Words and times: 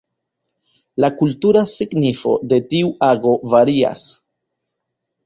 La 1.03 1.09
kultura 1.19 1.61
signifo 1.71 2.33
de 2.53 2.59
tiu 2.71 2.89
ago 3.09 3.35
varias. 3.55 4.07